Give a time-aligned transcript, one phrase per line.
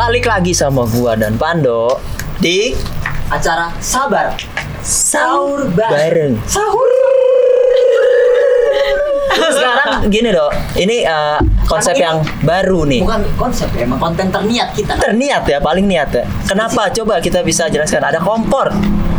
[0.00, 2.00] balik lagi sama gua dan Pando
[2.40, 2.72] di
[3.28, 4.32] acara sabar
[4.80, 6.40] sahur bareng.
[6.48, 6.88] sahur
[9.50, 13.00] Sekarang gini dong, ini eh, konsep Ini- yang baru nih.
[13.02, 16.24] bukan konsep ya emang konten terniat kita Terniat ya, paling niat ya.
[16.46, 16.88] Kenapa?
[16.88, 18.00] Coba kita bisa jelaskan.
[18.00, 18.72] Ada kompor,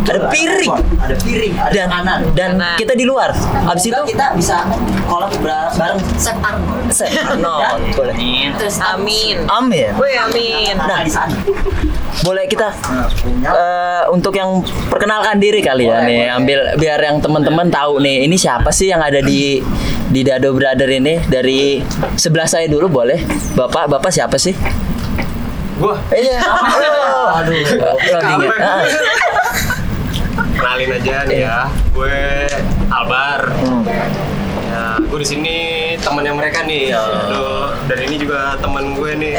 [0.04, 2.75] ada piring, ada piring ada dan makanan dan Makanan.
[2.75, 3.29] kita di luar.
[3.63, 4.65] Habis itu kita bisa
[5.05, 8.15] kolab bar- bareng Chef Arnold Chef Arnold, boleh.
[8.56, 9.45] Terus Amin.
[9.45, 9.93] amin.
[9.93, 10.73] Woi amin.
[10.75, 11.36] Nah, di sana.
[12.21, 12.69] Boleh kita
[13.42, 16.36] eh, untuk yang perkenalkan diri kali ya Boleh, nih, boleh.
[16.36, 19.64] ambil biar yang teman-teman tahu nih, ini siapa sih yang ada di
[20.06, 21.79] di Dado Brother ini dari
[22.14, 23.21] sebelah saya dulu boleh.
[23.54, 24.54] Bapak, Bapak siapa sih?
[25.73, 26.37] Gua Iya.
[27.33, 27.57] Aduh.
[27.57, 28.51] Loading ya.
[28.59, 28.83] Ah.
[30.61, 31.57] Kenalin aja nih ya.
[31.92, 32.45] Gue
[32.88, 33.42] Albar.
[33.66, 33.81] Hmm.
[34.72, 35.56] Ya, gue di sini
[36.00, 36.95] temannya mereka nih.
[36.95, 39.34] Aduh, dan ini juga teman gue nih.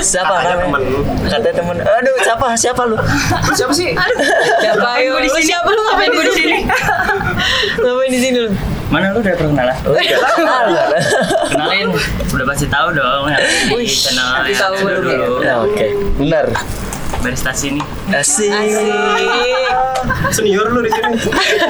[0.00, 0.64] Siapa Katanya namanya?
[0.64, 1.00] temen lu.
[1.28, 1.76] Katanya temen.
[1.84, 2.46] Aduh, siapa?
[2.56, 2.96] Siapa lu?
[3.52, 3.92] Siapa sih?
[4.64, 5.20] Siapa ayo?
[5.20, 6.56] Lu siapa lu ngapain gue di sini?
[7.84, 8.50] ngapain di sini lu?
[8.88, 9.76] Mana lu udah perkenalan?
[10.38, 10.88] Albar.
[11.52, 11.86] Kenalin,
[12.32, 14.94] udah pasti tahu dong yang di channel pasti yang tahu ya?
[14.96, 15.32] dulu.
[15.44, 15.86] Ya, oke.
[16.24, 16.46] Benar.
[17.20, 17.80] Barista sini.
[18.10, 18.50] Asik.
[20.30, 21.16] Senior lu di sini.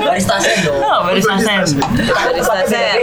[0.01, 1.63] barista sen dong Oh, barista sen.
[2.09, 2.99] Barista sen.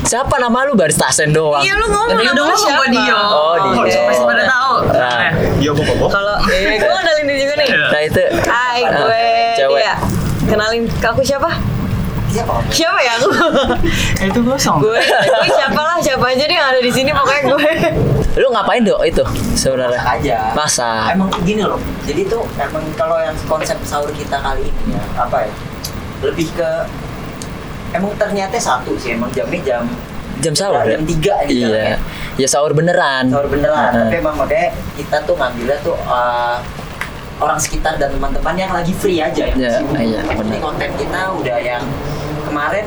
[0.00, 1.62] Siapa nama lu barista sen doang?
[1.62, 2.84] Iya lu ngomong Tadi nama udah siapa?
[2.88, 3.18] Dio.
[3.20, 4.00] Oh, Dio.
[4.08, 4.74] Pasti pada tahu.
[4.90, 5.28] Nah.
[5.56, 6.10] Dia bapak bapak.
[6.10, 7.68] Kalau eh gue kenalin diri juga nih.
[7.70, 9.22] Nah, itu Hai, Ah, gue
[9.56, 9.80] cewek.
[9.80, 9.94] Dia.
[10.48, 11.50] Kenalin ke aku siapa?
[12.26, 13.28] siapa Siapa ya aku?
[14.22, 14.78] Itu kosong.
[14.80, 17.70] gue, gue siapa lah, siapa aja deh yang ada di sini pokoknya gue.
[18.32, 19.98] Lu ngapain dok itu sebenarnya?
[20.00, 21.12] aja Masak.
[21.12, 25.42] emang gini loh jadi tuh emang kalau yang konsep sahur kita kali ini ya apa
[25.42, 25.52] ya
[26.20, 26.70] lebih ke
[27.90, 29.84] emang ternyata satu sih emang jamnya jam
[30.40, 30.94] Jam sahur ya?
[30.94, 31.98] jam tiga nih Iya.
[32.36, 33.28] Ya sahur beneran.
[33.28, 34.00] sahur beneran Heeh.
[34.00, 36.56] tapi emang makanya kita tuh ngambilnya tuh uh,
[37.38, 39.96] orang sekitar dan teman-teman yang lagi free aja yang Iya, sibuk.
[39.98, 40.20] iya,
[40.58, 41.82] konten kita udah yang
[42.42, 42.86] kemarin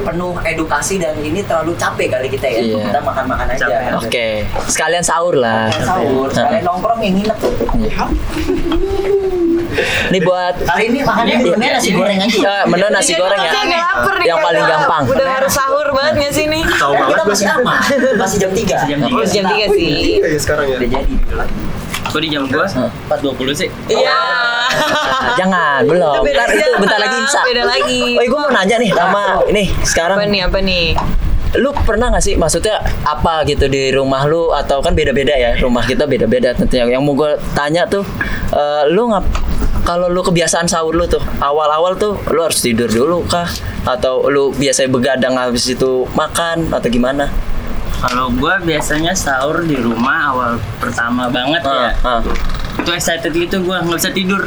[0.00, 2.82] penuh edukasi dan ini terlalu capek kali kita ya Iya.
[2.88, 3.66] kita makan-makan aja.
[3.96, 5.68] Oke, sekalian sahur lah.
[5.68, 7.38] Sekalian sahur sekalian nongkrong yang nginep
[7.76, 8.04] Iya.
[10.10, 13.52] Ini buat kali ini makannya menunya nasi goreng aja eh, menu nasi goreng ya.
[13.64, 13.80] Nih,
[14.26, 15.02] Yang paling gampang.
[15.06, 16.62] Udah harus sahur banget gak sih nih?
[16.66, 18.18] Tahu banget masih sih.
[18.18, 19.14] masih jam 3 Jam tiga.
[19.14, 19.88] Oh, jam tiga sih.
[20.18, 20.76] Iya sekarang ya.
[20.76, 21.14] udah jadi
[22.10, 23.68] Aku di jam gua 4.20 sih.
[23.86, 24.18] Iya.
[25.38, 26.10] Jangan, belum.
[26.18, 27.42] Itu beda Ntar itu bentar lagi insya.
[27.46, 28.02] beda lagi.
[28.18, 30.18] Oh, gue mau nanya nih sama ini sekarang.
[30.18, 30.84] Apa nih, apa nih?
[31.62, 35.86] Lu pernah gak sih maksudnya apa gitu di rumah lu atau kan beda-beda ya rumah
[35.86, 36.98] kita beda-beda tentunya.
[36.98, 38.02] Yang mau gue tanya tuh,
[38.54, 39.26] eh, lu ngap
[39.86, 43.46] kalau lu kebiasaan sahur lu tuh awal-awal tuh lu harus tidur dulu kah
[43.86, 47.30] atau lu biasanya begadang habis itu makan atau gimana?
[48.00, 51.92] Kalau gua biasanya sahur di rumah awal pertama banget ya.
[52.00, 52.20] Ah, ah.
[52.80, 54.40] Itu excited gitu gua nggak bisa tidur.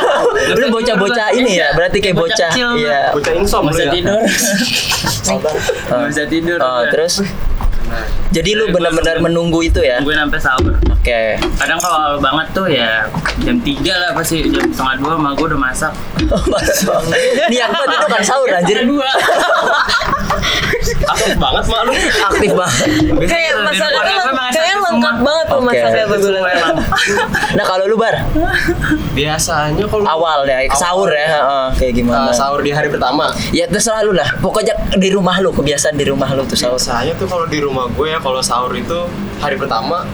[0.60, 2.50] lu bocah-bocah ini ya, berarti kayak bocah.
[2.50, 2.80] kecil.
[2.80, 3.12] Iya.
[3.12, 3.92] Bocah insom Nggak lu bisa ya.
[3.92, 4.20] tidur.
[5.26, 6.06] Ah.
[6.06, 6.58] Nggak bisa tidur.
[6.62, 7.14] Oh, terus
[8.34, 9.98] jadi lu Jadi gua benar-benar menunggu itu ya?
[10.02, 10.74] Nungguin sampai sahur.
[10.90, 11.38] Oke.
[11.38, 13.06] Kadang kalau awal banget tuh ya
[13.42, 15.92] jam 3 lah pasti jam setengah dua mah gua udah masak.
[17.50, 18.76] Niat banget itu kan sahur anjir.
[18.82, 19.08] Setengah dua.
[21.06, 21.92] Aktif banget mak lu.
[22.30, 22.86] Aktif banget.
[23.26, 24.86] Kayak kayaknya semua.
[24.86, 26.76] lengkap banget tuh masaknya emang.
[27.56, 28.16] Nah, kalau lu bar
[29.12, 32.30] Biasanya kalau awal ya sahur ya, heeh, kayak gimana?
[32.30, 33.32] Uh, sahur di hari pertama.
[33.50, 34.28] Ya terserah lu lah.
[34.38, 36.76] Pokoknya di rumah lu kebiasaan di rumah lu tuh sahur.
[36.76, 39.08] Biasanya tuh kalau di rumah gue ya kalau sahur itu
[39.40, 40.04] hari pertama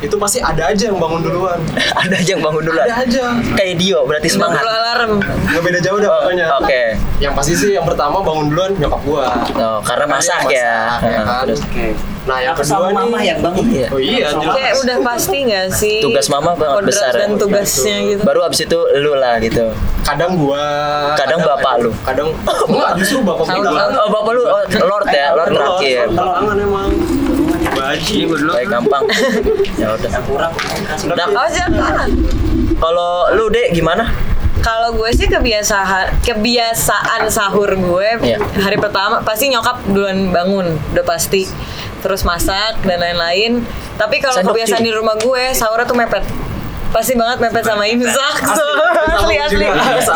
[0.00, 1.60] itu pasti ada aja yang bangun duluan.
[2.02, 2.80] Ada aja yang bangun dulu.
[2.80, 3.24] Ada aja.
[3.52, 4.64] Kayak Dio berarti semangat.
[4.64, 5.12] Dulu alarm.
[5.20, 6.46] Nggak beda jauh dah Oh, pokoknya.
[6.58, 6.82] Oke.
[7.20, 9.24] Yang pasti sih yang pertama bangun duluan nyokap gua.
[9.54, 10.48] Oh, karena masak ya.
[10.48, 10.72] masak, ya
[11.04, 11.44] Heeh, kan?
[11.44, 11.60] terus.
[12.20, 12.96] Nah yang kedua sama nih.
[12.96, 13.86] mama yang bangun Iya.
[13.92, 14.54] Oh iya jelas.
[14.56, 15.98] Kayak udah pasti gak sih?
[16.04, 17.20] Tugas mama banget Kodrat besar ya.
[17.20, 18.22] dan tugasnya gitu.
[18.24, 19.66] Baru abis itu lu lah gitu.
[20.04, 20.64] Kadang gua.
[21.16, 21.90] Kadang bapak lu.
[22.04, 22.28] Kadang
[22.68, 23.84] enggak justru bapak gua.
[24.04, 26.04] Oh, bapak lu oh, Lord ya, Lord terakhir.
[26.12, 26.88] Kalau angan emang.
[26.88, 27.04] Baji.
[27.04, 27.19] Ini
[27.80, 28.52] dulu.
[28.52, 29.02] Baik gampang.
[29.76, 30.10] Ya udah.
[30.10, 32.08] yang kurang kasih Nah, Oh jangan.
[32.76, 34.04] kalau lu Dek gimana?
[34.60, 38.36] Kalau gue sih kebiasaan kebiasaan sahur gue Iya.
[38.60, 41.48] hari pertama pasti nyokap duluan bangun udah pasti
[41.98, 43.64] terus masak dan lain-lain.
[43.96, 44.86] Tapi kalau kebiasaan cuy.
[44.86, 46.24] di rumah gue sahurnya tuh mepet.
[46.90, 48.34] Pasti banget mepet sama imsak
[49.10, 49.66] Asli, asli asli.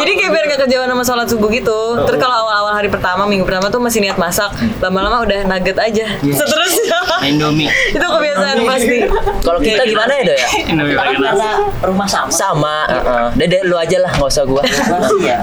[0.00, 2.02] Jadi kayak biar gak kejauhan sama sholat subuh gitu.
[2.06, 4.50] Terus kalau awal-awal hari pertama, minggu pertama tuh masih niat masak.
[4.82, 6.06] Lama-lama udah nugget aja.
[6.18, 6.98] Seterusnya.
[7.24, 7.70] Indomie.
[7.70, 8.98] itu kebiasaan pasti.
[9.40, 10.48] Kalau kita gimana ya, Do ya?
[10.68, 11.28] Indomie Kita kan pakai nasi.
[11.30, 11.50] karena
[11.84, 13.26] rumah sama Sama, heeh.
[13.38, 14.62] Dede lu aja lah, nggak usah gua.
[14.64, 15.40] Gua sih ya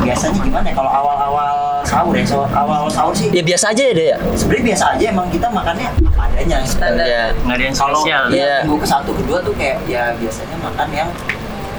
[0.00, 3.92] biasanya gimana ya kalau awal-awal sahur ya sahur- awal-awal sahur sih Ya biasa aja ya
[3.92, 4.16] deh ya.
[4.32, 7.02] sebenarnya biasa aja emang kita makannya apa adanya Standar.
[7.04, 7.24] Ya.
[7.36, 8.38] nggak ada yang kalau spesial Iya.
[8.40, 11.10] ya, minggu ke satu kedua tuh kayak ya biasanya makan yang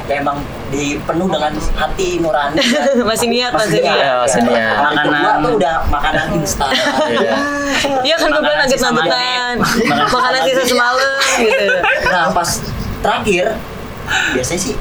[0.03, 0.37] ya emang
[0.67, 2.83] dipenuh dengan hati nurani kan.
[3.09, 3.95] Masih niat, masih niat.
[3.97, 4.75] Ya, masih niat.
[4.75, 5.39] Kedua Makanan.
[5.39, 6.71] tuh udah makanan instan
[7.07, 7.33] Iya.
[8.01, 8.67] Iya kan gue bilang.
[8.91, 9.55] Makan
[10.11, 11.65] Makanan sisa semalam gitu
[12.05, 12.49] nah pas
[12.99, 13.55] terakhir
[14.31, 14.75] biasanya sih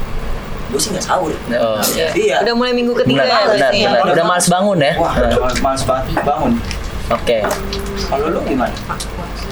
[0.70, 1.34] gue sih nggak sahur.
[1.58, 2.08] Oh, iya.
[2.14, 2.36] iya.
[2.40, 3.88] Udah mulai minggu ketiga Benar, ya benar, ya?
[3.90, 4.12] benar.
[4.14, 4.92] Udah males bangun ya.
[4.96, 6.04] wah udah males banget.
[6.22, 6.52] Bangun.
[7.10, 7.42] Oke.
[8.06, 8.70] kalau lu gimana?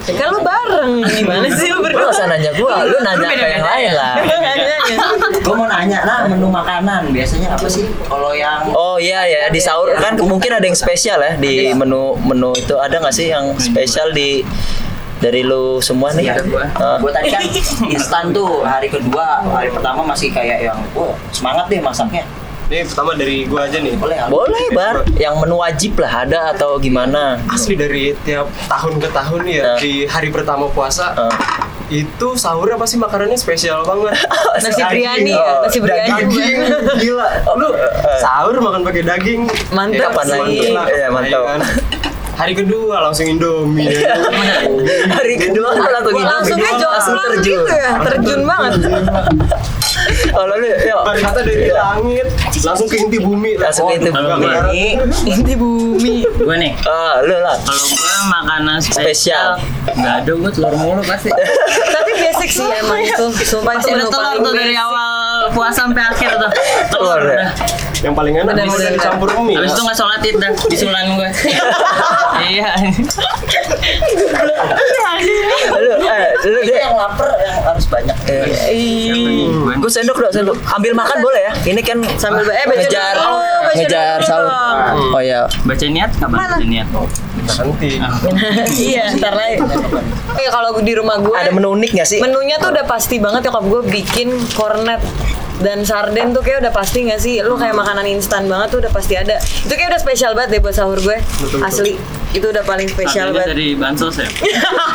[0.06, 0.92] Ya kan lu bareng.
[1.10, 2.06] Gimana sih lu Lu berdua?
[2.06, 4.14] gak usah nanya gua, lu nanya ke yang lain lah.
[5.42, 7.10] gue mau nanya nah menu makanan.
[7.10, 7.84] Biasanya apa sih?
[8.06, 12.14] Kalau yang Oh iya ya di sahur kan mungkin ada yang spesial ya di menu
[12.22, 12.78] menu itu.
[12.78, 14.46] Ada nggak sih yang spesial di
[15.18, 16.26] dari lu semua nih?
[16.26, 16.34] Iya,
[16.74, 16.96] Ah.
[16.96, 17.42] gue tadi kan
[17.94, 22.22] instan tuh hari kedua hari pertama masih kayak yang wah semangat deh masaknya
[22.68, 23.96] Ini pertama dari gua aja nih.
[23.96, 24.28] boleh?
[24.28, 27.40] Boleh bar, yang menu wajib lah ada atau gimana?
[27.48, 29.78] Asli dari tiap tahun ke tahun ya Ah.
[29.78, 31.32] di hari pertama puasa Ah.
[31.88, 34.12] itu sahurnya pasti makanannya spesial banget.
[34.60, 35.40] Nasi biryani ya?
[35.40, 36.58] Oh, Nasi biryani daging
[37.00, 37.26] gila.
[37.56, 37.68] Lu
[38.20, 39.40] sahur makan pakai daging.
[39.72, 40.56] Mantap sih lagi?
[40.68, 41.42] Iya, mantap.
[42.38, 43.90] Hari kedua langsung Indomie.
[43.90, 44.14] ya.
[45.18, 47.58] Hari kedua kan langsung gitu, Langsungnya langsung terjun.
[47.66, 48.72] gitu ya Terjun banget
[50.28, 51.00] Kalau lu, yuk.
[51.18, 52.26] Kata dari langit
[52.58, 53.58] langsung ke inti bumi.
[53.58, 54.86] Langsung ke inti bumi.
[55.26, 57.58] Inti bumi gue nih ah, lu lah.
[57.60, 59.58] kalau gue makanan Spesial.
[59.58, 61.28] spesial nggak ada gue telur mulu pasti
[61.98, 64.86] Tapi basic sih emang itu Sumpah itu ada menu telur tuh dari basic.
[65.48, 66.50] Awal puasa sampai akhir tuh
[66.92, 67.48] Telur ya?
[67.98, 69.58] Yang paling enak bisa dicampur mie.
[69.58, 71.28] Habis itu nggak sholat id dah disulan gue.
[72.52, 72.70] iya.
[75.74, 76.78] Lu, eh, lu Itu deh.
[76.78, 78.14] yang lapar yang harus banyak
[79.78, 80.56] Gue sendok dong, sendok.
[80.70, 81.52] Ambil makan boleh ya?
[81.66, 84.46] Ini kan Sambil eh, baca ngejar, dulu, baca ngejar dulu sahur.
[84.46, 84.78] dong.
[85.10, 86.86] Oh ya, Baca niat kapan baca niat?
[87.38, 87.90] Nanti.
[88.88, 89.58] Iya ntar lagi
[90.28, 92.18] Oke kalau di rumah gue ada menu unik gak sih?
[92.20, 95.00] Menunya tuh udah pasti banget nyokap gue bikin kornet
[95.58, 97.40] dan sarden tuh kayak udah pasti gak sih?
[97.40, 99.40] Lu kayak makanan instan banget tuh udah pasti ada.
[99.40, 101.16] Itu kayak udah spesial banget deh buat sahur gue.
[101.64, 101.96] Asli.
[102.36, 103.56] Itu udah paling spesial banget.
[103.56, 104.28] dari bansos ya.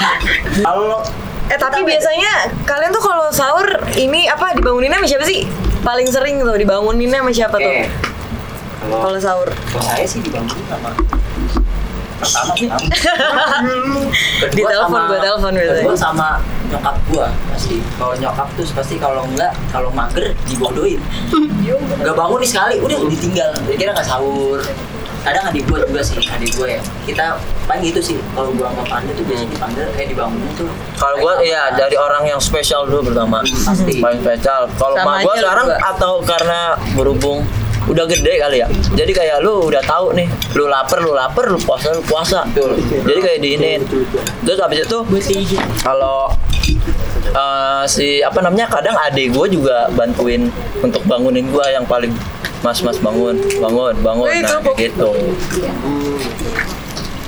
[0.68, 1.02] kalau
[1.52, 3.68] Eh tapi biasanya kalian tuh kalau sahur
[4.00, 5.44] ini apa dibanguninnya sama siapa sih?
[5.84, 7.68] Paling sering tuh dibanguninnya sama siapa tuh?
[7.68, 7.92] Oke.
[8.80, 9.50] kalau Kalau sahur.
[9.52, 10.96] kalau saya sih dibangunin sama
[12.24, 12.88] pertama kamu
[14.56, 16.40] Di telepon gue telepon kedua sama
[16.74, 17.78] nyokap gua pasti.
[18.02, 20.98] Kalau nyokap tuh pasti kalau enggak kalau mager dibodohin.
[22.02, 23.52] Nggak bangun nih sekali udah ditinggal.
[23.78, 24.58] Kira nggak sahur.
[25.24, 26.82] Kadang adik gua juga sih adik gua ya.
[27.06, 27.38] Kita
[27.70, 30.70] paling gitu sih kalau gua sama Panda tuh biasanya dipanggil kayak dibangunin tuh.
[30.98, 33.40] Kalau gua iya dari orang yang spesial dulu pertama.
[33.46, 34.02] Pasti.
[34.02, 34.68] Paling spesial.
[34.76, 35.78] Kalau lu sekarang juga.
[35.94, 36.60] atau karena
[36.98, 37.46] berhubung
[37.90, 38.68] udah gede kali ya.
[38.96, 42.48] Jadi kayak lu udah tahu nih, lu lapar, lu lapar, lu puasa, lu puasa.
[43.04, 43.82] Jadi kayak diinin.
[44.44, 45.00] Terus habis itu
[45.84, 46.32] kalau
[47.34, 50.48] eh, si apa namanya kadang adik gua juga bantuin
[50.80, 52.14] untuk bangunin gua yang paling
[52.64, 55.12] Mas, mas bangun, bangun, bangun, nah kayak gitu.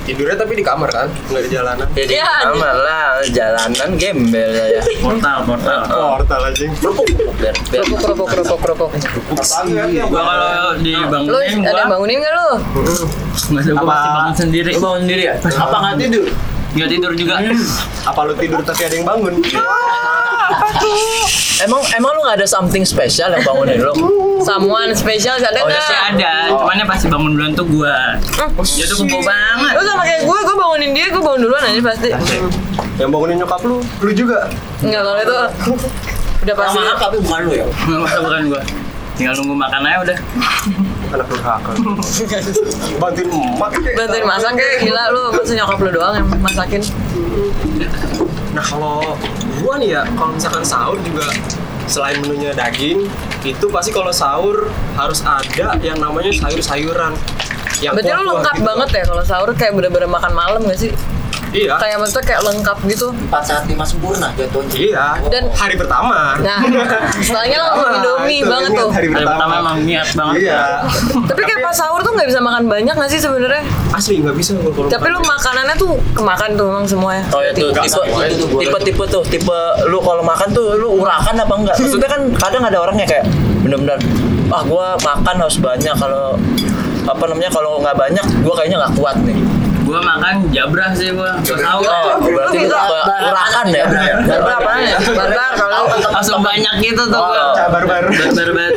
[0.06, 1.86] Tidurnya tapi di kamar kan, nggak di jalanan.
[1.92, 4.82] Jadi Ya, sama lah jalanan gembel ya.
[5.02, 5.80] Portal, portal.
[5.82, 6.64] Portal aja.
[7.36, 8.90] Biar Kerupuk kerupuk kerupuk kerupuk.
[10.06, 12.48] Gua kalau dibangunin Lu ada yang bangunin gak lu?
[13.36, 14.70] nggak ada gua pasti bangun sendiri.
[14.76, 15.34] bangun sendiri ya?
[15.42, 16.24] Apa nggak tidur?
[16.72, 17.34] Nggak tidur juga.
[18.06, 19.34] Apa lu tidur tapi ada yang bangun?
[21.56, 23.92] Emang emang lu gak ada something spesial yang bangunin lu?
[24.44, 25.80] Samuan spesial ada Oh, ya,
[26.12, 28.20] ada, cuman yang pasti bangun duluan tuh gua.
[28.76, 29.72] Dia tuh kumpul banget.
[29.72, 32.10] Lu sama kayak gue, gue bangunin dia, gue bangun duluan aja pasti.
[33.00, 34.52] Yang bangunin nyokap lu, lu juga.
[34.84, 35.36] Enggak kalau itu
[36.44, 36.76] udah pasti.
[36.76, 37.64] sama tapi bukan lu ya
[38.20, 38.62] bukan gua.
[39.16, 40.18] Tinggal nunggu makan aja udah.
[41.08, 41.70] Anak durhaka.
[43.00, 43.72] Bantuin emak.
[43.96, 46.82] Bantuin masak kayak gila lu, masa nyokap lu doang yang masakin.
[48.56, 49.04] Nah kalau
[49.60, 51.28] gua nih ya, kalau misalkan sahur juga
[51.86, 53.04] selain menunya daging,
[53.44, 57.12] itu pasti kalau sahur harus ada yang namanya sayur-sayuran.
[57.84, 58.64] Yang Berarti kuah-kuah lengkap gitu.
[58.64, 60.90] banget ya kalau sahur kayak bener-bener makan malam gak sih?
[61.56, 61.74] Iya.
[61.76, 63.06] Kayak maksudnya kayak lengkap gitu.
[63.16, 65.06] empat saat lima sempurna jatuhnya Iya.
[65.26, 66.36] Dan- hari pertama.
[66.38, 66.60] Nah,
[67.16, 68.88] setelahnya langsung Pertama, Indomie itu banget tuh.
[68.88, 69.30] Hari Hari pertama.
[69.32, 70.34] pertama emang niat banget.
[70.42, 70.60] Iya.
[71.24, 73.62] Tapi kayak pas sahur tuh nggak bisa makan banyak gak sih sebenarnya?
[73.90, 75.32] Asli nggak bisa kalau Tapi lu makan.
[75.32, 77.24] makanannya tuh kemakan tuh emang semuanya.
[77.30, 78.02] Oh ya tuh tipe
[78.58, 81.76] tipe tipe tuh tipe lu kalau makan tuh lu urakan apa enggak?
[81.76, 83.24] Maksudnya kan kadang ada orangnya kayak
[83.62, 83.96] bener-bener
[84.46, 86.38] ah gua makan harus banyak kalau
[87.04, 89.38] apa namanya kalau nggak banyak gua kayaknya nggak kuat nih.
[89.86, 91.38] Gua makan jabrah sih gua.
[91.46, 91.80] Gua tahu.
[91.86, 93.84] Oh, berarti ke urakan ya?
[94.26, 94.98] Barbar apaan ya?
[94.98, 97.70] Barbar kalau Langsung banyak gitu tuh Oh, gua.
[97.70, 98.10] Baru-baru.
[98.10, 98.74] Barbar banget.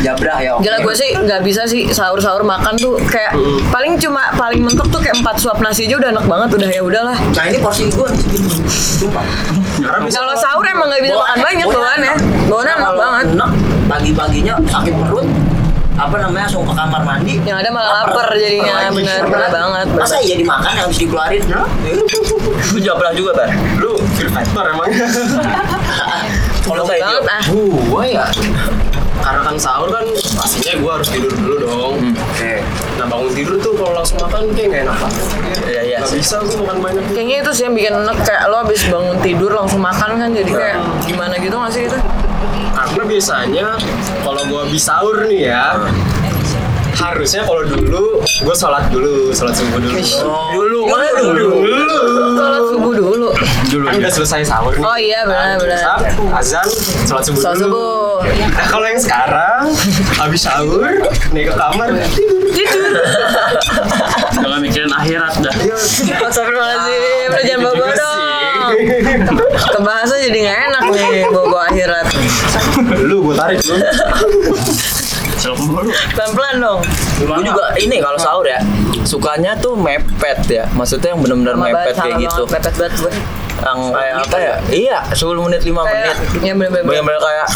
[0.00, 0.56] Jabrah ya.
[0.58, 3.36] Gila gue sih nggak bisa sih sahur-sahur makan tuh kayak
[3.68, 6.82] paling cuma paling mentok tuh kayak empat suap nasi aja udah enak banget udah ya
[6.82, 7.16] udahlah.
[7.36, 8.08] Nah ini porsi bisa
[10.18, 12.14] Kalau sahur emang nggak bisa makan banyak tuh kan ya.
[12.48, 13.26] Bawaannya enak banget.
[13.36, 13.50] Enak.
[13.86, 15.28] Pagi-paginya sakit perut.
[16.00, 17.34] Apa namanya langsung ke kamar mandi.
[17.44, 19.86] Yang ada malah lapar jadinya benar benar banget.
[19.92, 21.42] Masa iya dimakan yang habis dikeluarin?
[22.72, 23.52] Lu jabrah juga, Bar?
[23.76, 24.00] lu
[24.32, 24.88] factor emang.
[26.70, 27.44] Kalau Banget, kayak ah.
[27.90, 28.24] gua ya
[29.20, 31.94] karena kan sahur kan pastinya gua harus tidur dulu dong.
[32.16, 32.64] Oke.
[32.96, 35.24] Nah bangun tidur tuh kalau langsung makan kayak nggak enak banget.
[35.68, 35.98] Iya, iya.
[36.00, 37.04] Gak bisa gua makan banyak.
[37.12, 40.52] Kayaknya itu sih yang bikin enak kayak lo habis bangun tidur langsung makan kan jadi
[40.52, 41.98] kayak gimana gitu nggak sih itu?
[43.10, 43.74] Biasanya
[44.22, 45.74] kalau gua habis sahur nih ya,
[46.94, 48.04] harusnya kalau dulu
[48.40, 49.98] gua sholat dulu, sholat subuh dulu.
[50.54, 51.48] Dulu, mana dulu?
[52.30, 53.28] Sholat subuh dulu.
[53.66, 53.84] Dulu.
[53.84, 54.84] Kan udah selesai sahur nih.
[54.84, 55.78] Oh iya benar benar.
[55.78, 56.00] Asap,
[56.32, 56.66] azan,
[57.04, 57.66] sholat subuh Sholat dulu.
[57.66, 58.14] subuh.
[58.48, 59.62] Nah kalau yang sekarang
[60.16, 60.86] habis sahur
[61.30, 62.40] nih ke kamar tidur.
[62.48, 62.94] Tidur.
[64.40, 65.54] Jangan mikirin akhirat dah.
[66.20, 68.14] Astagfirullahaladzim, udah jangan Gitu bawa juga dong.
[68.14, 68.69] sih.
[69.76, 72.06] Kebahasa jadi nggak enak nih bawa akhirat.
[72.96, 73.84] Dulu gua tarik mulu.
[76.12, 76.80] Pelan-pelan dong.
[77.20, 78.60] Gue juga ini kalau sahur ya
[79.08, 80.64] sukanya tuh mepet ya.
[80.76, 82.42] Maksudnya yang benar-benar mepet banget, kayak gitu.
[82.44, 83.12] banget, Mepet banget gue.
[83.60, 84.54] Yang kayak apa ya?
[84.72, 86.16] Iya, 10 menit 5 menit.
[86.44, 86.84] Ya bener-bener.
[86.84, 87.48] Bener-bener kayak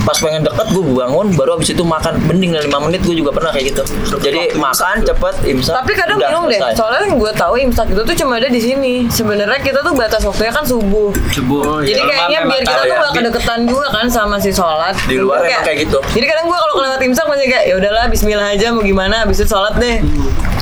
[0.00, 3.52] pas pengen deket gue bangun baru abis itu makan mending 5 menit gue juga pernah
[3.52, 3.82] kayak gitu
[4.18, 8.00] jadi makan cepet imsak Tapi kadang udah bingung deh, soalnya yang gue tahu imsak itu
[8.00, 8.94] tuh cuma ada di sini.
[9.08, 11.08] Sebenarnya kita tuh batas waktunya kan subuh.
[11.30, 11.80] Subuh.
[11.80, 12.98] Jadi Kalau kayaknya biar kita tuh ya.
[13.00, 14.94] gak kedeketan juga kan sama si sholat.
[15.04, 15.98] Di luar Kayak- kayak gitu.
[16.12, 19.36] Jadi kadang gue kalau kelewat imsak masih kayak ya udahlah Bismillah aja mau gimana habis
[19.38, 20.00] itu sholat deh.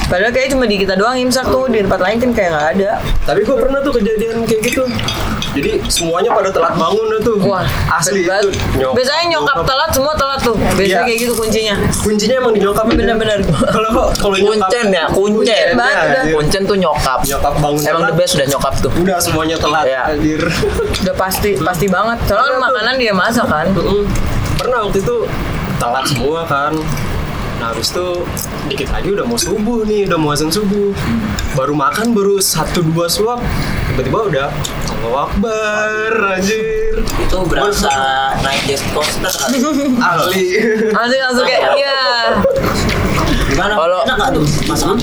[0.09, 2.91] Padahal kayaknya cuma di kita doang imsak tuh di tempat lain kan kayak nggak ada.
[3.27, 4.83] Tapi gua pernah tuh kejadian kayak gitu.
[5.53, 7.37] Jadi semuanya pada telat bangun tuh.
[7.43, 8.49] Wah asli itu.
[8.79, 10.57] Biasanya nyokap telat semua telat tuh.
[10.73, 11.01] Biasanya Iya.
[11.05, 11.75] kayak gitu kuncinya.
[11.95, 13.39] Kuncinya emang di nyokap Bener-bener.
[13.45, 16.23] Kalau kalau nyokap kuncen ya kuncen Kuncen banget udah.
[16.35, 18.11] kuncen tuh nyokap Nyokap bangun emang telat.
[18.11, 20.03] the best udah nyokap tuh udah semuanya telat Iya.
[20.11, 20.43] anjir.
[21.03, 22.19] Udah pasti pasti banget.
[22.25, 23.67] Soalnya kan makanan dia masak kan.
[24.55, 25.17] Pernah waktu itu
[25.77, 26.73] telat semua kan.
[27.59, 28.07] Nah habis itu
[28.67, 30.95] dikit lagi udah mau subuh nih, udah mau azan subuh.
[31.53, 33.43] Baru makan baru satu dua suap,
[33.89, 34.47] tiba-tiba udah
[34.99, 36.99] Allah Akbar, anjir.
[36.99, 37.91] Itu berasa
[38.43, 39.59] naik jet coaster kali.
[39.97, 40.47] Asli.
[40.91, 41.99] Langsung kayak iya.
[43.49, 43.75] Gimana?
[43.75, 44.97] Kalau- enak nggak tuh masakan?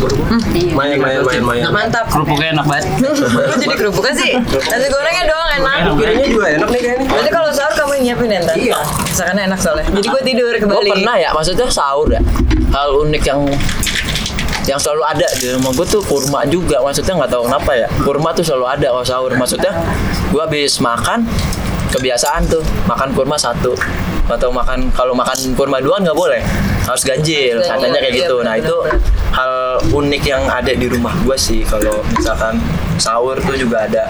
[0.76, 1.62] main main main main.
[1.72, 2.06] Mantap.
[2.12, 2.86] Kerupuknya enak banget.
[3.02, 3.10] Lu
[3.58, 4.32] jadi kerupuknya sih.
[4.44, 5.76] Nasi gorengnya doang enak.
[5.96, 7.06] Piringnya juga enak nih kayaknya.
[7.10, 8.40] Berarti kalau sahur kamu yang nyiapin ya?
[8.54, 8.78] Iya.
[8.84, 9.86] Masakannya enak soalnya.
[9.96, 10.90] Jadi gue tidur gue kembali.
[10.92, 12.22] pernah ya maksudnya sahur ya
[12.72, 13.42] hal unik yang
[14.66, 17.88] yang selalu ada di rumah gue tuh kurma juga maksudnya nggak tahu kenapa ya.
[18.02, 19.32] Kurma tuh selalu ada kalau sahur.
[19.38, 19.72] Maksudnya
[20.34, 21.26] gue habis makan
[21.94, 23.78] kebiasaan tuh makan kurma satu.
[24.26, 26.42] Atau makan kalau makan kurma dua nggak boleh.
[26.86, 28.36] Harus ganjil katanya kayak iya, gitu.
[28.42, 29.34] Nah itu benar-benar.
[29.34, 29.54] hal
[29.94, 31.62] unik yang ada di rumah gue sih.
[31.62, 32.58] Kalau misalkan
[32.98, 34.10] sahur tuh juga ada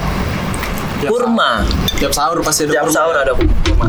[1.01, 1.63] Tiap kurma
[1.99, 2.95] Tiap sahur pasti ada tiap kurma.
[2.95, 3.87] sahur ada kurma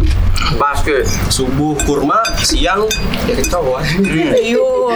[0.56, 0.94] pasti
[1.26, 2.86] Subuh kurma, siang
[3.26, 3.82] dari cowok.
[4.38, 4.88] Iyo.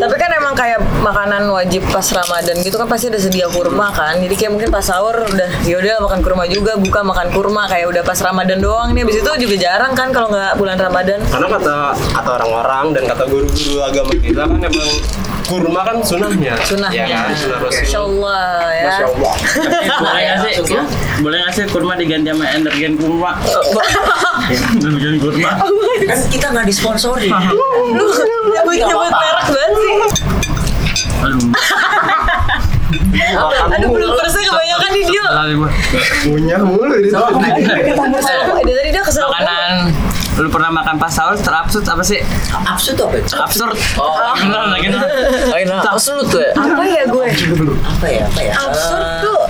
[0.00, 4.18] Tapi kan emang kayak makanan wajib pas Ramadan gitu kan pasti ada sedia kurma kan.
[4.18, 8.02] Jadi kayak mungkin pas sahur udah yaudah makan kurma juga, buka makan kurma kayak udah
[8.02, 9.04] pas Ramadan doang nih.
[9.04, 11.20] Abis itu juga jarang kan kalau nggak bulan Ramadan.
[11.28, 11.76] Karena kata
[12.16, 14.90] kata orang-orang dan kata guru-guru agama kita kan emang
[15.44, 16.54] kurma kan sunahnya.
[16.64, 17.04] Sunahnya.
[17.04, 17.80] Ya kan, sunah Rasul.
[17.84, 18.84] Masya Allah ya.
[18.88, 19.34] Masya Allah.
[20.00, 20.54] boleh nggak sih?
[20.72, 20.82] Ya.
[21.20, 23.30] Boleh nggak sih kurma diganti sama energen kurma?
[24.80, 25.50] Energen kurma.
[26.08, 27.28] Kan kita nggak disponsori.
[27.28, 28.06] Lu
[28.50, 29.94] nyebut nyebut merek banget sih.
[31.24, 31.48] Aduh.
[33.74, 35.26] Aduh belum terusnya kebanyakan di dia.
[36.24, 37.32] Punya mulu di sana.
[38.14, 39.28] Kesel, eh, dari dia kesel.
[39.28, 39.92] Makanan
[40.34, 42.18] lu pernah makan pas sahur terabsurd apa sih?
[42.50, 43.16] Absurd apa?
[43.46, 43.78] Absurd.
[43.94, 44.18] Oh.
[44.34, 45.02] Beneran lagi tuh.
[45.54, 47.26] Lain absolut tuh ya Apa ya gue?
[47.80, 48.22] Apa ya?
[48.26, 48.52] Apa ya?
[48.58, 49.40] Absurd Eh, tuh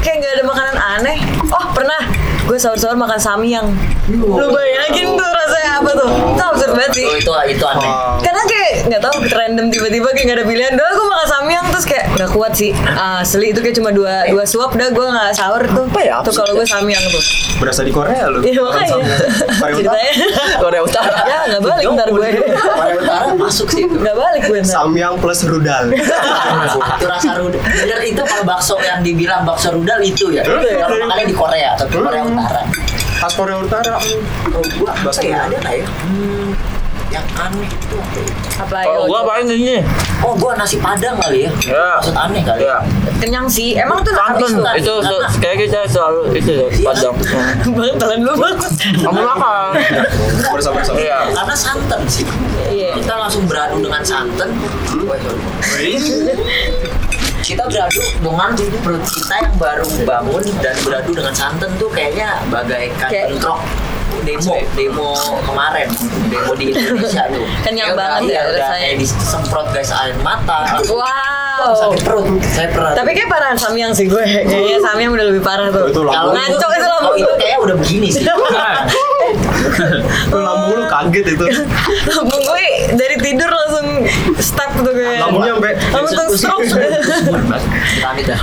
[0.00, 1.18] kayak nggak ada makanan aneh.
[1.52, 2.00] Oh pernah
[2.48, 3.68] gue sahur-sahur makan samyang.
[4.08, 6.08] Lu bayangin tuh rasanya apa tuh?
[6.08, 7.04] Itu absurd banget sih.
[7.04, 7.92] Oh, itu itu aneh.
[8.24, 10.72] Karena kayak nggak tahu random tiba-tiba kayak nggak ada pilihan.
[10.72, 12.72] Doa gue makan samyang terus kayak nggak kuat sih.
[12.96, 15.84] Asli itu kayak cuma dua dua suap dah gue nggak sahur tuh.
[15.92, 17.22] Apa ya, Tuh kalau gue samyang tuh.
[17.60, 18.40] Berasa di Korea lu.
[18.40, 18.96] Iya makanya.
[18.96, 19.76] Korea Utara.
[19.76, 20.12] Ceritanya.
[20.56, 22.28] Korea Utara Ya nggak balik ntar gue.
[22.56, 23.84] Korea Utara masuk sih.
[23.84, 24.88] Nggak balik gue ntar.
[24.88, 25.84] Samyang plus rudal.
[25.92, 27.60] itu rasa rudal.
[27.60, 30.40] Bener itu kalau bakso yang dibilang bakso rudal itu ya.
[30.48, 32.37] Kalau makannya di Korea atau di Korea Utara.
[33.18, 33.98] Pas Korea Utara.
[34.54, 35.86] Oh, gua apa Bakso ya ada nggak ya?
[36.06, 36.54] Hmm,
[37.10, 38.32] yang aneh itu apa ya?
[38.62, 39.10] Apa Kalau ayo?
[39.10, 39.82] gua paling ini.
[40.22, 41.50] Oh, gua nasi padang kali ya.
[41.66, 41.88] Ya.
[41.98, 42.62] Maksud aneh kali.
[42.62, 42.78] Ya.
[43.18, 43.74] Kenyang sih.
[43.74, 44.94] Emang tuh habis itu
[45.42, 47.14] kayak kita selalu itu ya, padang.
[47.74, 48.54] Bang, telan lu bang.
[49.02, 49.70] Kamu makan.
[50.54, 50.98] Bersama sama.
[51.02, 51.18] Iya.
[51.34, 52.22] Karena santan sih.
[52.70, 52.94] Iya.
[52.94, 54.54] Kita langsung beradu dengan santan.
[57.48, 58.52] Kita beradu dengan
[58.84, 63.60] perut kita yang baru bangun dan beradu dengan santan tuh kayaknya bagaikan Kayak- bentrok.
[64.18, 65.10] Demo demo.
[65.46, 65.88] kemarin
[66.28, 67.44] demo di Indonesia tuh.
[67.64, 68.80] Kenyang udah- banget ya iya, udah rasanya.
[68.84, 70.58] kayak disemprot guys air mata
[71.58, 71.74] Wow.
[71.74, 74.22] sakit perut saya pernah Tapi kayak parahan Samyang sih gue.
[74.22, 75.90] Kayaknya Samyang udah lebih parah tuh.
[75.90, 76.38] Itu kalau lambung.
[76.38, 77.36] Ngaco itu lambung itu tuh.
[77.36, 78.34] kayak udah begini sih Itu
[80.38, 81.44] lambung lu kaget itu.
[82.08, 83.86] Lambung gue dari tidur langsung
[84.38, 85.18] stuck tuh gue.
[85.18, 86.62] Lambungnya sampai Langsung stroke.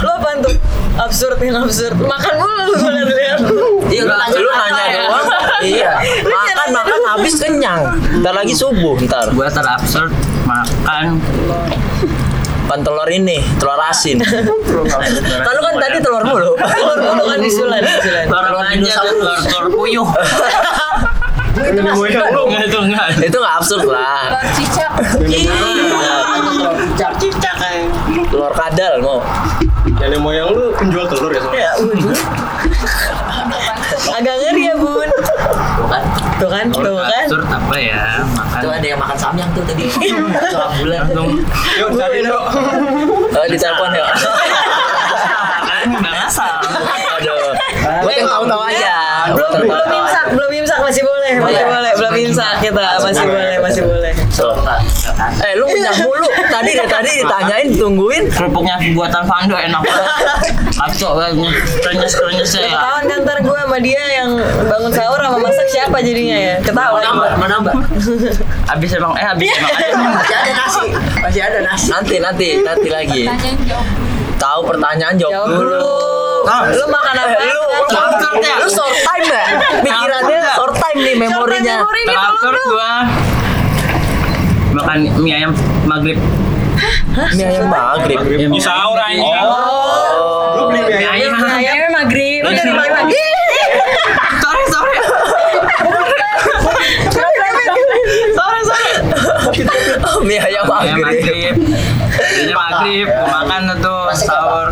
[0.04, 0.54] Lo apaan tuh?
[0.96, 1.96] Absurd yang absurd.
[1.96, 3.40] Makan mulu lu gue lihat.
[3.86, 5.00] Iya, lu nanya, Lu apa nanya ya?
[5.08, 5.26] doang.
[5.64, 5.92] Iya.
[6.26, 7.82] Makan makan habis kenyang.
[8.20, 9.32] Ntar lagi subuh ntar.
[9.32, 10.12] Gua terabsurd
[10.44, 11.20] makan
[12.76, 14.20] Pan telur ini, telur asin.
[15.48, 16.60] Kan lu kan tadi telur mulu.
[16.60, 18.28] Telur mulu kan disulan, disulan.
[18.28, 19.16] telur Telur aja dinosaurus.
[19.16, 20.04] telur telur puyuh.
[21.56, 22.20] Itu.
[22.20, 23.08] Enggak itu enggak.
[23.24, 24.28] Itu nggak absurd lah.
[24.60, 24.92] cicak.
[25.24, 27.12] Cicak.
[27.16, 27.56] Cicak.
[28.28, 29.24] Telur kadal mau.
[29.96, 31.64] Nenek moyang lu penjual telur ya soalnya.
[31.64, 32.12] Ya, udah.
[34.20, 34.65] Agak ngeri.
[36.36, 37.08] Tuh kan, tuh kan.
[37.26, 38.20] Absurd apa ya?
[38.36, 39.88] Makan Itu ada yang makan samyang tuh tadi.
[40.52, 41.00] Soal bulan.
[41.08, 41.30] langsung
[41.80, 42.46] Yuk cari dong.
[43.36, 44.06] Oh, ditelepon ya.
[45.66, 46.56] kan udah ngasal.
[47.22, 47.56] Aduh.
[48.04, 48.96] Gue yang tahu-tahu aja.
[49.36, 51.66] Belum belum imsak, belum imsak masih boleh, masih Iya.
[51.68, 54.14] boleh, belum imsak kita, masih boleh, masih boleh.
[54.32, 54.48] So.
[55.42, 56.28] Eh, lu kenyang mulu.
[56.46, 58.24] Tadi dari tadi ditanyain tungguin.
[58.28, 60.08] Kerupuknya buatan Vando enak banget.
[60.80, 61.56] Kacau banget.
[61.82, 62.68] Krenyes krenyes ya.
[62.70, 64.30] Ketahuan kan ntar gue sama dia yang
[64.66, 66.56] bangun sahur sama masak siapa jadinya ya?
[66.62, 67.02] Ketahuan.
[67.02, 67.74] Menambah, menambah.
[68.70, 69.88] Habis emang eh habis emang ada.
[69.96, 70.86] Masih ada nasi.
[71.22, 71.88] Masih ada nasi.
[71.88, 73.24] Nanti nanti nanti lagi.
[74.36, 75.64] Tahu pertanyaan jawab Jawab dulu.
[75.72, 76.15] dulu.
[76.46, 77.36] Lu makan apa?
[77.36, 78.56] Eh, lu Absurd ya?
[78.62, 79.44] lu short time ya?
[79.82, 81.76] Pikirannya short time nih memorinya.
[81.84, 82.92] Terabsurd gua
[84.74, 85.52] makan mie ayam
[85.86, 86.20] maghrib.
[87.32, 88.20] Ini ayam maghrib.
[88.46, 89.40] Mie sahur aja.
[90.54, 91.32] Lu beli mie Mie ayam.
[91.34, 91.56] ayam.
[91.56, 92.40] Ayamnya maghrib.
[92.44, 93.00] Lu dari mana?
[94.38, 94.96] Sorry sorry.
[98.36, 98.92] Sorry sorry.
[100.06, 101.56] Oh, mie ayam Ayam maghrib.
[101.56, 101.56] maghrib.
[102.36, 104.65] Ini maghrib, gua makan tuh sahur.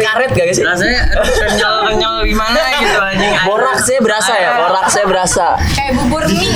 [0.00, 0.64] Karet gak sih?
[0.64, 3.32] Rasanya kenyal kenyal gimana gitu anjing.
[3.44, 5.46] Borak saya berasa ya, borak saya berasa.
[5.76, 6.48] kayak bubur mie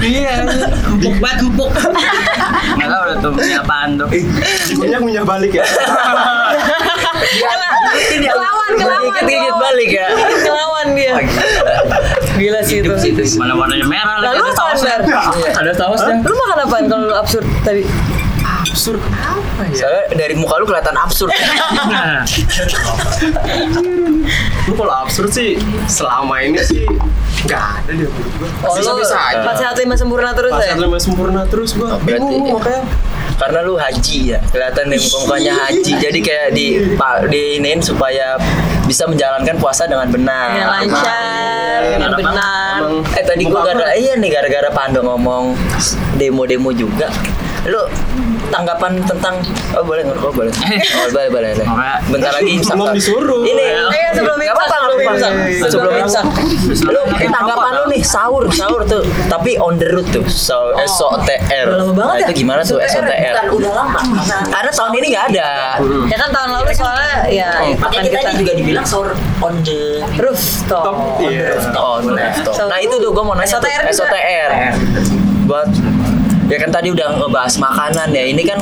[0.00, 0.34] Iya,
[0.90, 1.70] empuk banget empuk.
[2.76, 4.08] Nggak tahu udah tuh apaan tuh.
[4.76, 5.64] Punya punya balik ya.
[8.20, 9.12] kelawan, kelawan.
[9.20, 10.06] Gigit-gigit balik ya.
[10.42, 11.14] Kelawan dia.
[12.40, 12.90] Gila sih itu.
[13.36, 14.96] Mana warnanya merah lagi Lalu sausnya.
[15.04, 15.60] Bar?
[15.60, 16.14] Ada sausnya.
[16.24, 17.84] Lu makan apaan kalau lu absurd tadi?
[18.62, 19.74] Absurd apa ya?
[19.74, 21.32] Soalnya dari muka lu kelihatan absurd.
[21.86, 22.22] Nah,
[24.66, 26.84] Lu kalau absurd sih selama ini sih
[27.40, 28.48] nggak ada deh menurut gua.
[28.62, 29.40] Oh, lu Bisa-bisa aja.
[29.40, 30.74] empat sehat lima sempurna terus Pas ya?
[30.76, 32.84] lima sempurna terus gua Berarti- bingung makanya.
[33.32, 35.92] Karena lu haji ya, kelihatan dari muka-mukanya haji.
[35.96, 38.36] Jadi kayak di pa, diinin supaya
[38.84, 40.52] bisa menjalankan puasa dengan benar.
[40.52, 42.76] Dengan lancar, dengan Emang- benar.
[42.78, 45.56] emang- Eh tadi gua gara iya nih gara-gara Pando ngomong
[46.14, 47.08] demo-demo juga.
[47.64, 47.80] Lu
[48.50, 49.34] tanggapan tentang
[49.72, 50.52] oh boleh ngerokok boleh.
[50.52, 51.50] Oh boleh boleh.
[51.54, 51.66] boleh.
[51.66, 51.98] Boleh.
[52.10, 52.74] Bentar lagi imsak.
[52.74, 53.42] Belum disuruh.
[53.42, 55.32] Ini Eh, sebelum imsak, apa-apa, sebelum nggak imsak.
[55.70, 56.24] Sebelum imsak.
[56.84, 59.02] Lu tanggapan lu nih sahur, sahur tuh.
[59.26, 60.24] Tapi on the road tuh.
[60.26, 61.66] So, SOTR.
[61.66, 62.36] Udah lama banget Nah, itu ya?
[62.36, 63.34] gimana tuh SOTR?
[63.50, 64.00] Udah lama.
[64.46, 65.50] Karena tahun ini nggak ada.
[66.06, 69.08] Ya kan tahun lalu soalnya ya makanya makan kita, juga dibilang sahur
[69.38, 69.80] on the
[70.18, 70.84] rooftop.
[70.84, 70.96] Top.
[71.20, 71.54] Iya.
[71.72, 72.54] Oh, rooftop.
[72.66, 73.94] Nah itu tuh gue mau nanya SOTR juga.
[73.96, 74.50] SOTR.
[75.46, 75.66] Buat
[76.50, 78.24] ya kan tadi udah ngebahas makanan ya.
[78.26, 78.58] Ini kan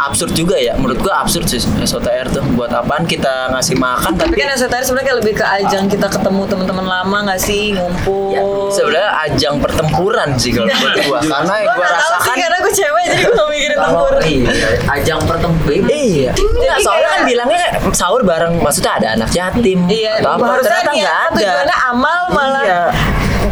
[0.00, 0.78] absurd juga ya.
[0.78, 2.44] Menurut gua absurd sih SOTR tuh.
[2.54, 6.42] Buat apaan kita ngasih makan Tapi tapi kan SOTR sebenarnya lebih ke ajang kita ketemu
[6.46, 8.70] teman-teman lama nggak sih ngumpul.
[8.70, 11.18] sebenarnya ajang pertempuran sih kalau menurut gua.
[11.20, 14.12] Karena gua tahu rasakan sih karena gue cewek jadi nggak mikirin tempur.
[14.22, 14.50] Iya,
[14.92, 15.82] ajang pertempuran.
[15.88, 16.30] Iya.
[16.36, 20.92] Nggak, soalnya kan bilangnya sahur bareng maksudnya ada anak yatim Iya, atau apa harusnya ternyata
[20.94, 21.34] nggak ada.
[21.34, 22.82] tujuannya amal malah Iya.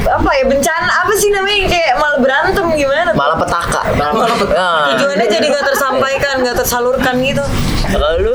[0.09, 3.01] Apa ya bencana apa sih namanya kayak malah berantem gimana?
[3.07, 3.14] tuh?
[3.14, 3.81] Malah petaka.
[3.92, 4.45] Malah petaka.
[4.49, 7.45] Nah, Tujuannya jadi nggak tersampaikan, nggak tersalurkan gitu.
[7.87, 8.33] kalau lu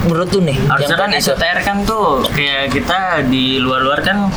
[0.00, 1.28] menurut tuh nih Harusnya kan itu.
[1.28, 4.30] SOTR kan tuh kayak kita di luar-luar kan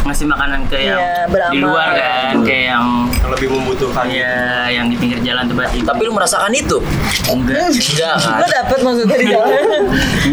[0.00, 1.52] ngasih makanan ke yang Iya, beramal.
[1.52, 4.04] di luar kan kayak yang Yang lebih membutuhkan.
[4.08, 4.32] ya
[4.70, 6.80] yang di pinggir jalan tuh berarti Tapi lu merasakan itu?
[7.28, 8.38] enggak Enggak kan?
[8.38, 9.62] Lo dapet maksudnya di jalan?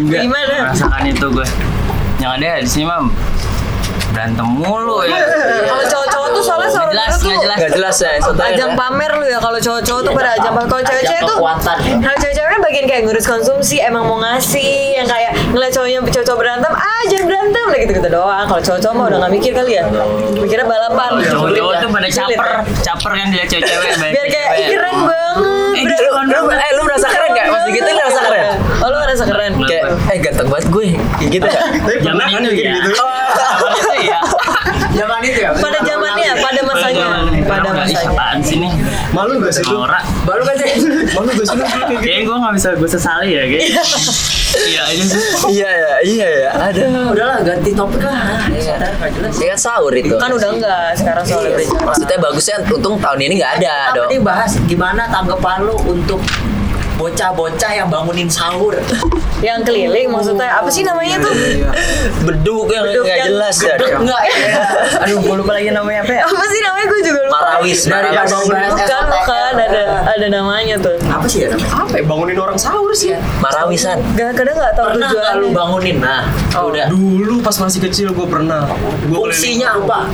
[0.00, 0.54] enggak Gimana?
[0.64, 1.46] merasakan itu gue
[2.16, 3.04] yang ada di sini mah
[4.16, 5.20] berantem mulu ya
[5.62, 7.56] Kalau cowok-cowok tuh soalnya Nggak jelas, itu tuh nggak jelas.
[7.56, 8.10] Nggak jelas ya
[8.48, 8.78] ajang ya.
[8.78, 11.76] pamer lu ya kalau cowok-cowok tuh Iya, pada ajang pamer kalau cewek-cewek tuh kekuatan.
[12.00, 16.38] kalau cewek-cewek kan bagian kayak ngurus konsumsi emang mau ngasih yang kayak ngeliat cowoknya cowok-cowok
[16.38, 19.84] berantem ah jangan berantem udah gitu-gitu doang kalau cowok-cowok mah udah gak mikir kali ya
[20.32, 21.92] mikirnya balapan Cowok-cowok tuh ya.
[21.92, 22.60] pada caper, ya.
[22.82, 25.24] caper kan dia cewek-cewek biar kayak keren banget
[25.76, 27.46] Eh, gitu, Lu, eh lu merasa keren gak?
[27.46, 28.44] Pas gitu lu merasa keren?
[28.80, 31.62] oh lu ngerasa keren Kayak, eh ganteng banget gue Kayak gitu gak?
[31.76, 32.72] Tapi Zaman pernah kan kayak ya.
[32.74, 32.90] gitu?
[33.96, 34.20] Zaman itu ya.
[34.96, 35.50] Zaman itu ya.
[35.56, 37.06] pada zamannya pada masanya
[37.44, 38.72] pada masanya apaan sih nih?
[39.12, 39.84] Malu gak sih lu?
[40.24, 40.70] Baru kan sih.
[41.12, 41.88] Malu gak sih lu kayak?
[42.00, 43.64] Kayaknya gue gak bisa gue sesali ya kayak.
[44.56, 45.20] Iya aja sih.
[45.52, 48.48] Iya ya, iya ya, ada Udahlah ganti topik lah.
[48.56, 49.36] Ya, nggak.
[49.36, 51.60] Ini kan sahur itu kan udah enggak sekarang soalnya.
[51.66, 56.24] Maksudnya bagusnya untung tahun ini gak ada dong nih bahas gimana tanggapan lu untuk
[56.96, 58.74] bocah-bocah yang bangunin sahur?
[59.38, 61.28] yang keliling maksudnya apa sih namanya tuh
[62.22, 64.36] Beduk yang Beduk gak yang- jelas ya Enggak ya.
[65.04, 66.22] Aduh gue lupa lagi namanya apa ya.
[66.24, 70.74] apa sih namanya gue juga lupa Marawis, Dari marawis bangunin bukan bukan ada ada namanya
[70.78, 71.68] tuh apa sih ya namanya?
[71.78, 73.12] Apa ya bangunin orang sahur sih?
[73.38, 75.96] Marawisan Gak kadang nggak tahu Pernah nggak lu bangunin?
[75.98, 76.72] Nah, Oh.
[76.72, 76.88] udah.
[76.88, 78.64] Dulu pas masih kecil gue pernah.
[79.04, 80.08] Gua Fungsinya apa?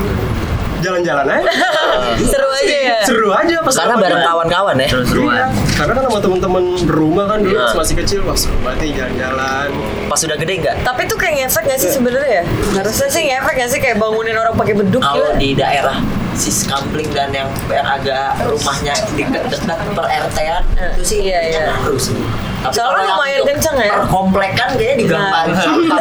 [0.83, 1.43] Jalan-jalan aja.
[2.31, 5.49] seru aja ya Seru aja pas Karena bareng kawan-kawan ya Iya, Terus-terusan.
[5.73, 7.65] karena kan sama teman-teman berumah kan dulu Nah.
[7.65, 9.69] pas masih kecil wah seru banget jalan-jalan.
[10.05, 10.75] Pas udah gede gak?
[10.83, 12.43] tapi tuh kayak ngefek gak sih sebenarnya ya
[12.75, 15.97] harusnya sih ngefek gak sih kayak bangunin orang pakai beduk Kalau di daerah
[16.33, 21.63] sis kampling dan yang, yang agak rumahnya dekat-dekat per RT-an itu sih Iya, iya.
[21.95, 22.17] sih.
[22.59, 23.91] Tapi Soalnya lumayan kenceng ya.
[23.91, 25.99] Per komplekan kayaknya digamparin Nah.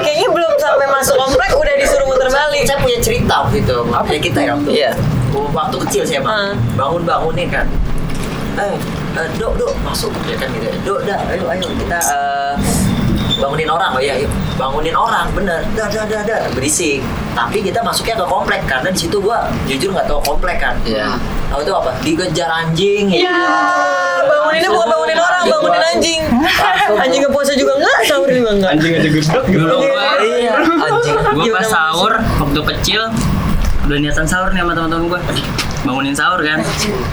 [0.04, 2.62] kayaknya belum sampai masuk komplek udah disuruh muter balik.
[2.68, 4.12] Saya punya cerita gitu, apa?
[4.12, 4.70] kita ya waktu.
[4.76, 4.92] Iya.
[5.30, 6.52] waktu kecil saya bang, Ah.
[6.76, 7.66] bangun bangunin kan,
[8.58, 8.74] eh,
[9.16, 10.10] eh, dok dok masuk.
[10.26, 12.54] Ya kan gitu, dok dah, ayo ayo kita eh,
[13.38, 16.98] bangunin orang, oh iya ayo bangunin orang, bener, dah dah dah dah berisik,
[17.36, 21.14] tapi kita masuknya ke komplek karena di situ gua jujur nggak tahu komplek kan, Iya.
[21.52, 23.38] tahu itu apa, dikejar anjing, ya
[24.26, 26.20] banguninnya bukan bangunin orang bangunin anjing.
[26.90, 29.58] anjing puasa juga enggak sahur juga enggak Anjing aja gedek gitu.
[29.62, 31.16] Dulu gue Iya, anjing.
[31.38, 33.02] Gimana pas sahur waktu kecil
[33.86, 35.20] udah niatan sahur nih sama teman-teman gue
[35.86, 36.60] bangunin sahur kan.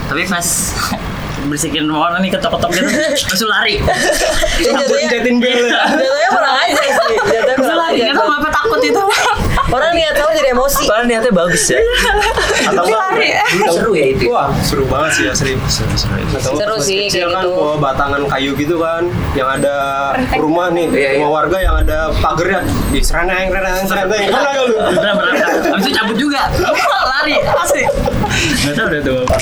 [0.10, 0.48] Tapi pas
[1.48, 2.90] bersihin orang nih ketok-ketok gitu
[3.28, 3.76] langsung lari
[4.58, 5.66] jatuhnya Jatin bel.
[5.68, 9.02] jatuhnya kurang aja sih jatuhnya langsung kurang lari aja nggak tahu kenapa takut itu
[9.68, 11.80] orang lihat tahu jadi emosi Soalnya niatnya bagus ya
[12.64, 13.00] Atau enggak?
[13.02, 13.30] lari
[13.68, 14.24] seru ya itu.
[14.28, 15.54] Wah, seru banget sih asli.
[15.68, 16.16] Seru, seru.
[16.30, 17.52] Atau Seru pas sih, kecil kayak kan gitu.
[17.54, 19.76] bawa batangan kayu gitu kan, yang ada
[20.36, 21.12] rumah nih, Iya, iya.
[21.18, 24.24] rumah warga yang ada pagernya di sereneng, sereneng, sereneng.
[24.26, 24.76] Pernah gak lu?
[24.90, 26.42] beneran beneran habis itu cabut juga
[27.12, 27.84] lari asli
[28.58, 29.36] nggak tahu udah tuh apa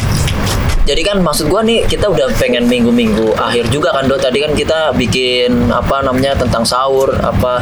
[0.86, 4.16] Jadi kan maksud gua nih kita udah pengen minggu-minggu akhir juga kan Do.
[4.16, 7.58] Tadi kan kita bikin apa namanya tentang sahur apa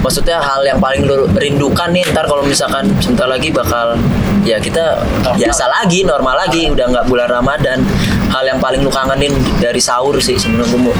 [0.00, 3.92] maksudnya hal yang paling lu rindukan nih ntar kalau misalkan sebentar lagi bakal
[4.40, 4.96] ya kita
[5.30, 7.80] biasa lagi normal lagi udah nggak bulan Ramadan.
[8.30, 10.94] Hal yang paling lu kangenin dari sahur sih sebenarnya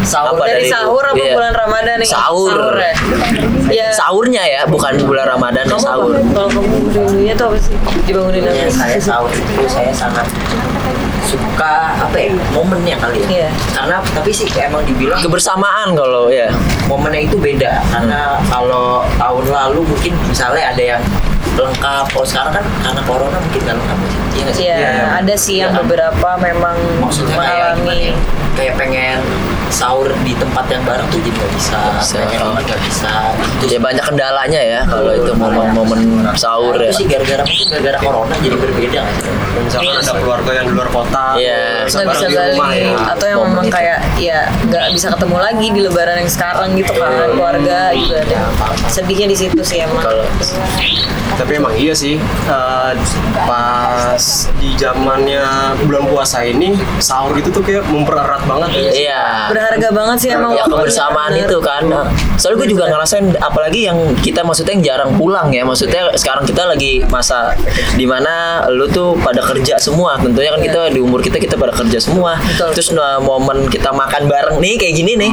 [0.00, 0.70] Sahur dari lu?
[0.70, 1.34] sahur apa Iya.
[1.34, 2.06] bulan Ramadan nih?
[2.06, 2.92] Sahur, ya?
[3.68, 6.12] Ya sahurnya ya bukan bulan Ramadan ya kamu apa sahur.
[6.30, 7.74] kalau kamu dulunya tuh apa sih?
[8.06, 10.30] Dibangunin Ya, apa saya sahur itu saya sangat
[11.30, 13.28] suka apa ya momennya kali ya.
[13.30, 13.48] Iya.
[13.70, 16.50] karena tapi sih emang dibilang kebersamaan kalau ya.
[16.90, 17.78] Momennya itu beda.
[17.86, 21.02] Karena kalau tahun lalu mungkin misalnya ada yang
[21.54, 23.98] lengkap kalau sekarang kan karena corona mungkin nggak lengkap.
[24.00, 24.64] Sih iya nggak sih?
[24.66, 25.78] Iya, ada sih yang Iya.
[25.82, 27.46] beberapa memang maksudnya kayak
[27.78, 28.14] gimana mengalami ya?
[28.56, 29.18] kayak pengen
[29.70, 32.14] sahur di tempat yang bareng tuh jadi nggak bisa, bisa.
[32.18, 33.10] pengen nggak bisa.
[33.58, 36.00] Itu ya banyak kendalanya ya kalau itu momen-momen
[36.34, 36.90] sahur Nah, ya.
[36.90, 39.00] itu sih gara-gara mungkin gara-gara corona jadi berbeda.
[39.60, 41.58] Misalkan ada keluarga yang di luar kota, Iya.
[41.86, 42.94] nggak bisa bareng di rumah balik ya.
[43.08, 43.74] atau yang Momen memang itu.
[43.74, 48.40] kayak ya nggak bisa ketemu lagi di lebaran yang sekarang gitu kan keluarga juga ada
[48.86, 50.02] sedihnya di situ sih emang.
[50.02, 50.26] Kalau
[51.30, 52.92] Tapi emang iya sih, eh,
[53.46, 54.24] pas
[54.56, 55.40] di zamannya
[55.80, 58.90] bulan puasa ini sahur itu tuh kayak mempererat banget ya.
[58.92, 59.22] iya
[59.60, 61.44] berharga banget sih emang ya kebersamaan bener.
[61.44, 61.82] itu kan.
[62.40, 65.62] Soalnya gue juga ngerasain apalagi yang kita maksudnya yang jarang pulang ya.
[65.68, 67.52] Maksudnya sekarang kita lagi masa
[68.00, 70.16] di mana lu tuh pada kerja semua.
[70.16, 72.40] Tentunya kan kita di umur kita kita pada kerja semua.
[72.40, 72.72] Betul.
[72.72, 75.32] terus nah, momen kita makan bareng nih kayak gini nih.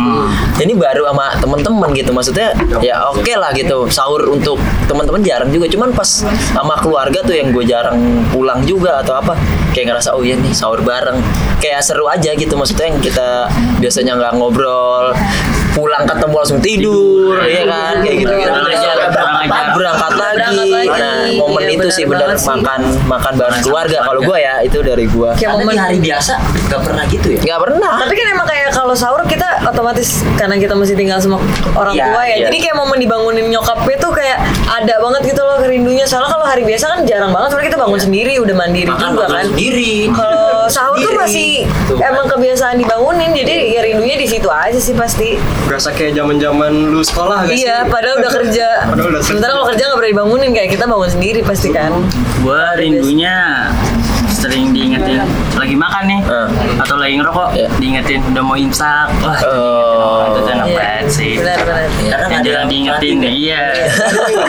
[0.59, 2.11] Ini baru sama temen-temen gitu.
[2.11, 2.51] Maksudnya
[2.83, 3.87] ya oke lah gitu.
[3.87, 4.59] Sahur untuk
[4.91, 5.71] teman-teman jarang juga.
[5.71, 7.95] Cuman pas sama keluarga tuh yang gue jarang
[8.35, 9.33] pulang juga atau apa
[9.77, 11.21] kayak ngerasa oh iya nih sahur bareng.
[11.61, 13.45] Kayak seru aja gitu maksudnya yang kita
[13.77, 15.13] biasanya nggak ngobrol
[15.77, 18.01] pulang ketemu langsung tidur ya kan?
[18.01, 18.49] Kayak gitu gitu
[19.77, 20.89] Berangkat, lagi.
[20.89, 22.29] Nah momen Iya, itu benar sih benar.
[22.33, 22.47] sih.
[22.49, 23.99] makan makan bareng keluarga.
[24.01, 26.33] kalau gue ya itu dari gue kayak momen hari biasa
[26.71, 27.39] nggak pernah gitu ya?
[27.43, 27.93] Nggak pernah.
[28.01, 31.91] Tapi kan emang kayak kalau kalau sahur kita otomatis karena kita masih tinggal sama orang
[31.91, 32.27] Iya, tua ya.
[32.31, 32.45] iya.
[32.47, 36.07] Jadi kayak momen dibangunin nyokapnya tuh kayak ada banget gitu loh kerindunya.
[36.07, 39.19] Soalnya kalau hari biasa kan jarang banget soalnya kita bangun sendiri, udah mandiri Makan juga
[39.21, 39.43] makan kan.
[39.45, 39.91] sendiri.
[40.07, 41.19] Kalau sahur tuh Sendiri.
[41.19, 41.49] masih
[41.83, 42.07] Tuh kan.
[42.09, 45.35] emang kebiasaan dibangunin, jadi ya rindunya di situ aja sih pasti.
[45.63, 47.67] Berasa kayak zaman zaman lu sekolah gak sih?
[47.67, 48.67] Iya, padahal udah kerja.
[48.89, 49.57] Padahal udah Sementara kerja.
[49.57, 51.91] kalau kerja nggak pernah dibangunin kayak kita bangun sendiri pasti kan.
[52.39, 53.35] Gua rindunya
[54.29, 56.47] sering diingetin lagi makan nih Eh.
[56.77, 57.67] atau lagi ngerokok Iya.
[57.75, 60.27] diingetin udah mau imsak wah Oh.
[60.27, 61.67] itu tuh enak Iya, banget sih Benar benar.
[61.67, 63.35] Karena yang nggak ada jarang yang diingetin perhatiin.
[63.35, 63.61] iya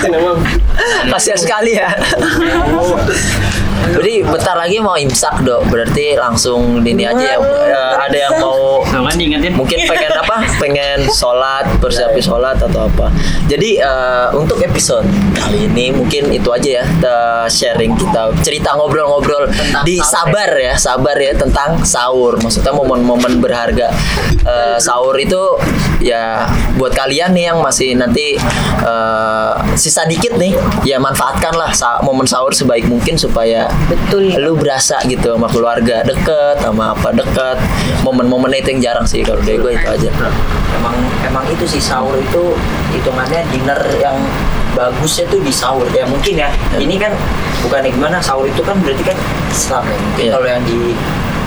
[0.09, 0.39] emang.
[1.11, 1.89] Kasihan sekali ya.
[3.89, 7.37] Jadi bentar lagi mau imsak dok, berarti langsung ini aja ya.
[7.39, 10.45] Eh, ada yang mau kan diingetin mungkin pengen apa?
[10.59, 13.09] Pengen sholat, persiapi sholat atau apa.
[13.47, 16.85] Jadi eh, untuk episode kali ini mungkin itu aja ya
[17.49, 22.37] sharing kita cerita ngobrol-ngobrol Tentang di sabar ya, sabar ya tentang sahur.
[22.39, 23.89] Maksudnya momen-momen berharga
[24.49, 25.37] Eh, sahur itu
[26.01, 26.49] ya
[26.81, 28.41] buat kalian nih yang masih nanti
[28.81, 34.33] eh, sisa dikit nih, ya manfaatkanlah sa- momen sahur sebaik mungkin supaya Betul.
[34.41, 37.61] lu berasa gitu sama keluarga deket sama apa deket.
[38.01, 40.11] Momen-momen itu yang jarang sih kalau dari gue itu aja.
[40.73, 40.97] Emang
[41.29, 42.57] emang itu sih sahur itu
[42.97, 44.17] hitungannya dinner yang
[44.73, 45.85] bagusnya tuh di sahur.
[45.93, 46.49] Ya mungkin ya.
[46.73, 47.13] Ini kan
[47.65, 48.17] bukan gimana?
[48.21, 49.17] Sahur itu kan berarti kan
[49.51, 49.97] Islam ya.
[49.99, 50.33] Mungkin Iya.
[50.37, 50.79] kalau yang di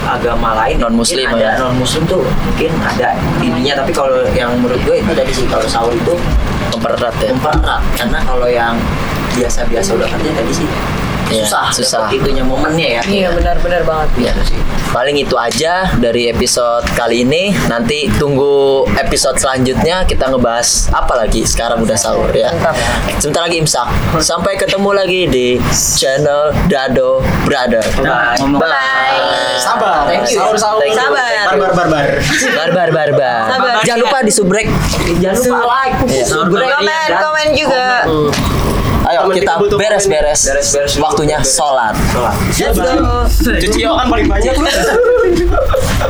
[0.02, 1.62] agama lain Non-Muslim mungkin ada ya.
[1.62, 3.74] non muslim tuh mungkin ada ininya.
[3.86, 6.14] Tapi kalau yang menurut gue itu tadi sih kalau sahur itu
[6.74, 7.30] mempererat ya.
[7.32, 7.82] mempererat.
[7.96, 8.74] Karena kalau yang
[9.32, 10.68] biasa-biasa udah kerja tadi sih
[11.32, 12.00] Iya, susah susah.
[12.12, 14.10] itunya momennya ya Iya benar-benar banget.
[14.20, 14.34] Ya,
[14.92, 17.56] paling itu aja dari episode kali ini.
[17.66, 21.42] Nanti tunggu episode selanjutnya kita ngebahas apa lagi.
[21.44, 22.52] Sekarang udah sahur ya.
[22.52, 22.76] Mantap.
[23.18, 23.88] Sebentar lagi imsak.
[24.20, 27.84] Sampai ketemu lagi di channel Dado Brother.
[28.02, 29.58] Nah, ngomong- Bye.
[29.58, 30.06] Sabar.
[30.06, 30.38] Thank you.
[30.38, 30.80] Sahur sahur.
[30.80, 31.00] Thank you.
[31.00, 31.30] Sabar.
[31.48, 32.08] Barbar barbar.
[32.54, 33.40] Barbar barbar.
[33.48, 33.74] Sabar.
[33.84, 34.68] Jangan lupa di subrek.
[35.18, 36.26] jangan lupa like Iya.
[36.26, 37.86] subscribe Komen, dan komen juga.
[38.02, 38.61] Ayo Temen
[39.30, 40.42] kita beres-beres.
[40.50, 40.94] Beres-beres.
[40.98, 41.94] Waktunya sholat.
[42.10, 42.98] Sholat.
[43.62, 44.56] Cuci kan paling banyak.